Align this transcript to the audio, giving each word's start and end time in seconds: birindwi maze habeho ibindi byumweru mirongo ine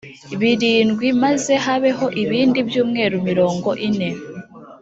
birindwi 0.39 1.07
maze 1.23 1.53
habeho 1.65 2.05
ibindi 2.23 2.59
byumweru 2.67 3.15
mirongo 3.29 3.69
ine 3.87 4.09